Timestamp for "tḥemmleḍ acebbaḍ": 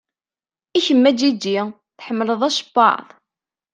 1.97-3.05